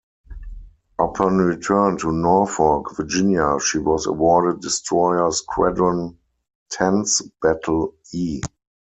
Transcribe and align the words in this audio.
Upon 0.97 1.37
return 1.37 1.95
to 1.99 2.11
Norfolk, 2.11 2.95
Virginia 2.97 3.59
she 3.63 3.77
was 3.77 4.07
awarded 4.07 4.59
Destroyer 4.59 5.31
Squadron 5.31 6.17
Ten's 6.71 7.21
Battle 7.39 7.93
'E'. 8.11 8.41